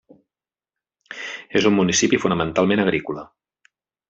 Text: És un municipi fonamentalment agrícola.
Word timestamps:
És 1.61 1.67
un 1.71 1.77
municipi 1.81 2.21
fonamentalment 2.27 2.85
agrícola. 2.89 3.29